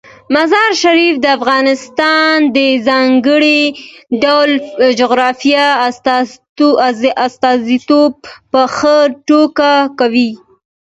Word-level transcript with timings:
مزارشریف 0.35 1.15
د 1.21 1.25
افغانستان 1.37 2.35
د 2.57 2.59
ځانګړي 2.87 3.61
ډول 4.23 4.49
جغرافیې 4.99 5.65
استازیتوب 7.27 8.13
په 8.51 8.61
ښه 8.75 8.97
توګه 9.29 9.69
کوي. 9.99 10.31